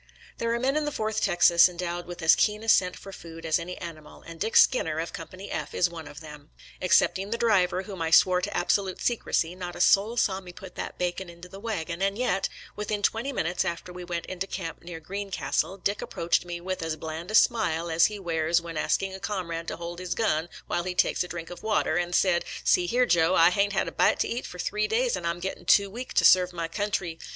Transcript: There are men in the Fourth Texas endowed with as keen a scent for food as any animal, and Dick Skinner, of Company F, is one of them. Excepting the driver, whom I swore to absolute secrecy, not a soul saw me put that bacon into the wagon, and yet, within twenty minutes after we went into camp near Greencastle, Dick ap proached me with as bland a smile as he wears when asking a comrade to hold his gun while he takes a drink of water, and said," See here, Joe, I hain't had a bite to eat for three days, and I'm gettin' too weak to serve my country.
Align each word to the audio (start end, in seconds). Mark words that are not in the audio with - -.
There 0.39 0.51
are 0.51 0.59
men 0.59 0.75
in 0.75 0.85
the 0.85 0.91
Fourth 0.91 1.21
Texas 1.21 1.69
endowed 1.69 2.07
with 2.07 2.23
as 2.23 2.33
keen 2.33 2.63
a 2.63 2.69
scent 2.69 2.97
for 2.97 3.11
food 3.13 3.45
as 3.45 3.59
any 3.59 3.77
animal, 3.77 4.23
and 4.23 4.39
Dick 4.39 4.55
Skinner, 4.55 4.97
of 4.97 5.13
Company 5.13 5.51
F, 5.51 5.75
is 5.75 5.91
one 5.91 6.07
of 6.07 6.21
them. 6.21 6.49
Excepting 6.81 7.29
the 7.29 7.37
driver, 7.37 7.83
whom 7.83 8.01
I 8.01 8.09
swore 8.09 8.41
to 8.41 8.57
absolute 8.57 8.99
secrecy, 8.99 9.53
not 9.53 9.75
a 9.75 9.79
soul 9.79 10.17
saw 10.17 10.41
me 10.41 10.53
put 10.53 10.73
that 10.73 10.97
bacon 10.97 11.29
into 11.29 11.47
the 11.47 11.59
wagon, 11.59 12.01
and 12.01 12.17
yet, 12.17 12.49
within 12.75 13.03
twenty 13.03 13.31
minutes 13.31 13.63
after 13.63 13.93
we 13.93 14.03
went 14.03 14.25
into 14.25 14.47
camp 14.47 14.81
near 14.81 14.99
Greencastle, 14.99 15.77
Dick 15.77 16.01
ap 16.01 16.09
proached 16.09 16.45
me 16.45 16.59
with 16.59 16.81
as 16.81 16.95
bland 16.95 17.29
a 17.29 17.35
smile 17.35 17.91
as 17.91 18.07
he 18.07 18.17
wears 18.17 18.59
when 18.59 18.77
asking 18.77 19.13
a 19.13 19.19
comrade 19.19 19.67
to 19.67 19.77
hold 19.77 19.99
his 19.99 20.15
gun 20.15 20.49
while 20.65 20.81
he 20.81 20.95
takes 20.95 21.23
a 21.23 21.27
drink 21.27 21.51
of 21.51 21.61
water, 21.61 21.95
and 21.95 22.15
said," 22.15 22.43
See 22.63 22.87
here, 22.87 23.05
Joe, 23.05 23.35
I 23.35 23.51
hain't 23.51 23.73
had 23.73 23.87
a 23.87 23.91
bite 23.91 24.17
to 24.21 24.27
eat 24.27 24.47
for 24.47 24.57
three 24.57 24.87
days, 24.87 25.15
and 25.15 25.27
I'm 25.27 25.39
gettin' 25.39 25.65
too 25.65 25.91
weak 25.91 26.15
to 26.15 26.25
serve 26.25 26.53
my 26.53 26.67
country. 26.67 27.19